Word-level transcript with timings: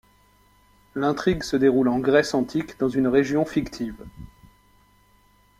L'intrigue 0.95 1.43
se 1.43 1.55
déroule 1.57 1.87
en 1.87 1.99
Grèce 1.99 2.33
antique 2.33 2.79
dans 2.79 2.89
une 2.89 3.05
région 3.07 3.45
fictive. 3.45 4.03